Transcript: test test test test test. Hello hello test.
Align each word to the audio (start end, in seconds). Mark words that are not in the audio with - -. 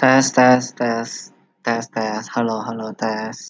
test 0.00 0.34
test 0.36 0.76
test 0.80 1.32
test 1.64 1.88
test. 1.94 2.30
Hello 2.34 2.56
hello 2.66 2.88
test. 3.02 3.42